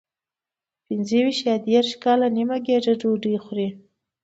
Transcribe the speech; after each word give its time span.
پنځه 0.87 1.17
ویشت 1.25 1.43
یا 1.49 1.55
دېرش 1.69 1.89
کاله 2.03 2.27
نیمه 2.37 2.57
ګېډه 2.65 2.93
ډوډۍ 3.01 3.35
خوري. 3.43 3.69